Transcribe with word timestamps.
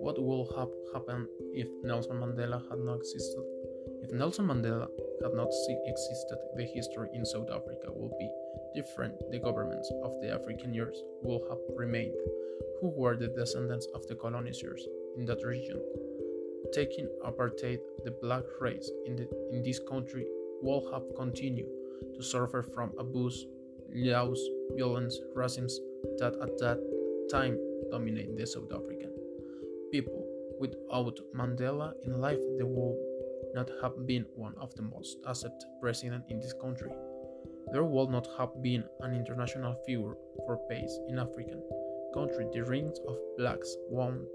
What 0.00 0.16
would 0.18 0.48
have 0.56 0.70
happened 0.94 1.28
if 1.52 1.68
Nelson 1.84 2.16
Mandela 2.16 2.62
had 2.70 2.78
not 2.78 3.00
existed? 3.00 3.44
If 4.02 4.12
Nelson 4.12 4.46
Mandela 4.46 4.88
had 5.22 5.34
not 5.34 5.48
existed, 5.84 6.38
the 6.56 6.64
history 6.64 7.10
in 7.12 7.26
South 7.26 7.50
Africa 7.50 7.88
would 7.94 8.16
be 8.18 8.30
different. 8.74 9.20
The 9.30 9.40
governments 9.40 9.92
of 10.02 10.12
the 10.22 10.28
Afrikaners 10.28 10.96
would 11.22 11.42
have 11.50 11.58
remained, 11.76 12.14
who 12.80 12.88
were 12.96 13.16
the 13.16 13.28
descendants 13.28 13.88
of 13.94 14.06
the 14.06 14.14
colonizers 14.14 14.88
in 15.18 15.26
that 15.26 15.44
region. 15.44 15.82
Taking 16.72 17.08
apartheid, 17.26 17.80
the 18.04 18.12
black 18.22 18.44
race 18.58 18.90
in, 19.04 19.16
the, 19.16 19.28
in 19.52 19.62
this 19.62 19.80
country 19.86 20.26
will 20.62 20.90
have 20.92 21.02
continued 21.14 21.68
to 22.14 22.22
suffer 22.22 22.62
from 22.62 22.92
abuse, 22.98 23.46
laws, 23.94 24.40
violence, 24.76 25.18
racism 25.34 25.68
that 26.18 26.34
at 26.42 26.58
that 26.58 26.78
time 27.30 27.58
dominated 27.90 28.36
the 28.36 28.46
South 28.46 28.72
African 28.72 29.12
people. 29.90 30.26
Without 30.60 31.18
Mandela 31.34 31.92
in 32.04 32.20
life, 32.20 32.40
there 32.56 32.66
would 32.66 32.96
not 33.54 33.70
have 33.82 34.06
been 34.06 34.26
one 34.36 34.54
of 34.60 34.74
the 34.74 34.82
most 34.82 35.16
accepted 35.26 35.68
presidents 35.80 36.26
in 36.28 36.38
this 36.38 36.52
country. 36.60 36.92
There 37.72 37.84
would 37.84 38.10
not 38.10 38.28
have 38.38 38.62
been 38.62 38.84
an 39.00 39.14
international 39.14 39.74
figure 39.86 40.14
for 40.46 40.58
peace 40.68 40.98
in 41.08 41.18
African 41.18 41.62
country. 42.12 42.46
The 42.52 42.64
rings 42.64 42.98
of 43.08 43.16
blacks 43.38 43.76
won't 43.88 44.26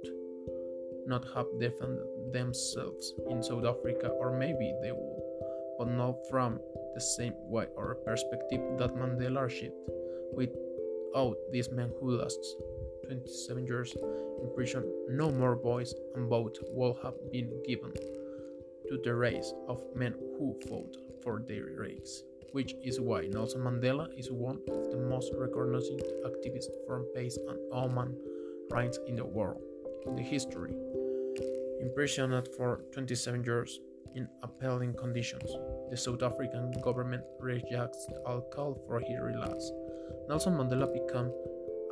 not 1.05 1.25
have 1.35 1.45
defended 1.59 2.05
themselves 2.31 3.13
in 3.29 3.43
South 3.43 3.65
Africa, 3.65 4.07
or 4.07 4.37
maybe 4.37 4.73
they 4.81 4.91
but 5.85 5.93
not 5.93 6.15
from 6.29 6.59
the 6.95 7.01
same 7.01 7.33
way 7.47 7.67
or 7.75 7.95
perspective 8.05 8.61
that 8.77 8.95
Mandela 8.95 9.45
achieved. 9.45 9.73
Without 10.33 11.37
this 11.51 11.69
man 11.69 11.91
who 11.99 12.17
lasts 12.17 12.55
27 13.05 13.67
years 13.67 13.95
in 14.41 14.49
prison, 14.55 14.83
no 15.09 15.31
more 15.31 15.55
voice 15.55 15.93
and 16.15 16.27
vote 16.27 16.57
will 16.71 16.97
have 17.03 17.13
been 17.31 17.51
given 17.67 17.93
to 17.93 18.99
the 19.03 19.13
race 19.13 19.53
of 19.67 19.81
men 19.95 20.13
who 20.37 20.55
fought 20.67 20.97
for 21.23 21.43
their 21.47 21.65
race, 21.77 22.23
which 22.51 22.73
is 22.83 22.99
why 22.99 23.27
Nelson 23.27 23.61
Mandela 23.61 24.07
is 24.17 24.31
one 24.31 24.59
of 24.69 24.91
the 24.91 24.97
most 24.97 25.31
recognized 25.37 25.91
activists 26.25 26.73
from 26.87 27.05
peace 27.15 27.37
and 27.47 27.59
human 27.71 28.15
rights 28.71 28.97
in 29.07 29.15
the 29.15 29.25
world. 29.25 29.61
In 30.07 30.15
the 30.15 30.21
history, 30.21 30.73
imprisoned 31.81 32.47
for 32.57 32.81
27 32.91 33.43
years 33.43 33.79
in 34.15 34.27
appalling 34.43 34.93
conditions, 34.93 35.51
the 35.89 35.97
South 35.97 36.23
African 36.23 36.71
government 36.83 37.23
rejects 37.39 38.07
all 38.25 38.41
call 38.41 38.81
for 38.87 38.99
his 38.99 39.19
release. 39.19 39.71
Nelson 40.27 40.53
Mandela 40.53 40.91
became 40.91 41.31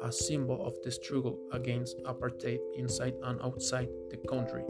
a 0.04 0.12
symbol 0.12 0.66
of 0.66 0.76
the 0.84 0.92
struggle 0.92 1.40
against 1.52 1.98
apartheid 2.04 2.60
inside 2.76 3.14
and 3.24 3.42
outside 3.42 3.88
the 4.10 4.18
country, 4.28 4.64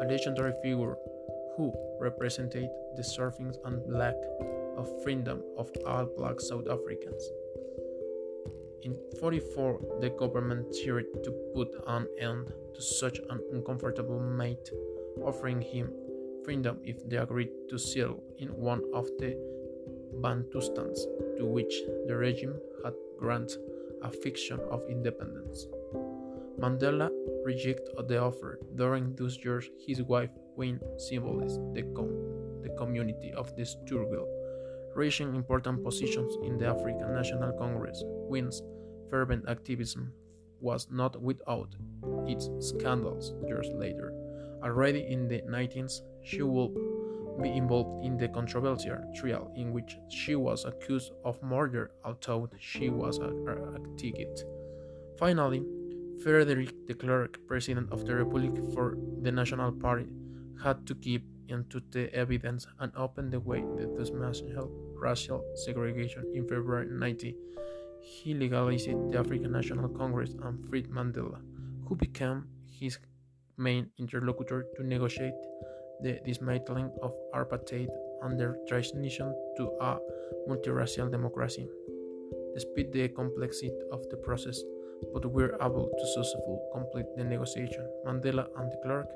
a 0.00 0.04
legendary 0.04 0.52
figure 0.62 0.96
who 1.56 1.72
represented 2.00 2.68
the 2.96 3.02
surfing 3.02 3.54
and 3.64 3.80
lack 3.92 4.16
of 4.76 5.02
freedom 5.02 5.42
of 5.56 5.70
all 5.86 6.04
black 6.16 6.40
South 6.40 6.68
Africans. 6.68 7.30
In 8.82 8.96
44, 9.18 9.98
the 10.00 10.10
government 10.10 10.66
tried 10.84 11.06
to 11.22 11.30
put 11.54 11.68
an 11.86 12.06
end 12.18 12.52
to 12.74 12.82
such 12.82 13.18
an 13.30 13.40
uncomfortable 13.52 14.20
mate, 14.20 14.70
offering 15.24 15.62
him 15.62 15.90
freedom 16.44 16.78
if 16.84 17.08
they 17.08 17.16
agreed 17.16 17.50
to 17.70 17.78
settle 17.78 18.22
in 18.38 18.48
one 18.48 18.82
of 18.94 19.06
the 19.18 19.36
Bantustans 20.20 20.98
to 21.36 21.44
which 21.44 21.74
the 22.06 22.16
regime 22.16 22.54
had 22.84 22.94
granted 23.18 23.58
a 24.02 24.10
fiction 24.10 24.60
of 24.70 24.82
independence. 24.88 25.66
Mandela 26.60 27.10
rejected 27.44 28.08
the 28.08 28.18
offer. 28.18 28.60
During 28.76 29.14
those 29.16 29.38
years, 29.44 29.68
his 29.86 30.02
wife 30.02 30.30
Wayne 30.56 30.80
symbolized 30.98 31.60
the, 31.74 31.82
com- 31.96 32.62
the 32.62 32.70
community 32.78 33.32
of 33.32 33.54
the 33.56 33.66
struggle, 33.66 34.26
reaching 34.94 35.34
important 35.34 35.82
positions 35.82 36.36
in 36.44 36.58
the 36.58 36.66
African 36.66 37.12
National 37.12 37.52
Congress. 37.58 38.02
Wayne's 38.06 38.62
fervent 39.10 39.48
activism 39.48 40.12
was 40.60 40.86
not 40.90 41.20
without 41.20 41.74
its 42.26 42.48
scandals 42.60 43.34
years 43.46 43.68
later. 43.74 44.12
Already 44.64 45.06
in 45.06 45.28
the 45.28 45.42
19th, 45.42 46.00
she 46.22 46.42
would 46.42 46.72
be 47.42 47.50
involved 47.50 48.04
in 48.04 48.16
the 48.16 48.28
controversial 48.28 48.98
trial 49.14 49.52
in 49.56 49.72
which 49.72 49.98
she 50.08 50.36
was 50.36 50.64
accused 50.64 51.12
of 51.24 51.42
murder, 51.42 51.90
although 52.04 52.48
she 52.58 52.88
was 52.88 53.18
a, 53.18 53.28
a 53.28 53.96
ticket. 53.98 54.42
Finally, 55.18 55.62
Frederik 56.22 56.86
de 56.86 56.94
Klerk, 56.94 57.38
president 57.46 57.92
of 57.92 58.06
the 58.06 58.14
Republic 58.14 58.52
for 58.72 58.96
the 59.20 59.30
National 59.30 59.70
Party, 59.72 60.06
had 60.62 60.86
to 60.86 60.94
give 60.94 61.22
into 61.48 61.82
the 61.90 62.12
evidence 62.14 62.66
and 62.80 62.90
open 62.96 63.28
the 63.28 63.40
way 63.40 63.60
to 63.60 63.94
dismantle 63.98 64.70
racial 64.96 65.44
segregation 65.54 66.24
in 66.34 66.48
February 66.48 66.86
90. 66.88 67.36
He 68.00 68.32
legalized 68.32 68.88
the 69.10 69.18
African 69.18 69.52
National 69.52 69.88
Congress 69.88 70.34
and 70.42 70.66
freed 70.68 70.88
Mandela, 70.88 71.40
who 71.86 71.96
became 71.96 72.46
his 72.66 72.98
main 73.56 73.90
interlocutor 73.98 74.66
to 74.76 74.82
negotiate 74.82 75.34
the 76.02 76.20
dismantling 76.24 76.90
of 77.02 77.12
apartheid 77.34 77.88
and 78.22 78.38
their 78.38 78.56
transition 78.68 79.34
to 79.56 79.70
a 79.80 79.98
multiracial 80.48 81.10
democracy. 81.10 81.68
Despite 82.54 82.92
the 82.92 83.08
complexity 83.08 83.72
of 83.92 84.08
the 84.10 84.16
process, 84.16 84.60
but 85.12 85.26
we 85.26 85.42
were 85.42 85.56
able 85.60 85.90
to 85.90 86.06
successfully 86.14 86.58
complete 86.72 87.06
the 87.16 87.24
negotiation. 87.24 87.86
Mandela 88.06 88.46
and 88.56 88.72
Klerk 88.82 89.08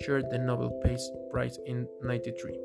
shared 0.00 0.30
the 0.30 0.38
Nobel 0.38 0.70
Peace 0.84 1.10
Prize 1.30 1.58
in 1.66 1.86
93. 2.02 2.56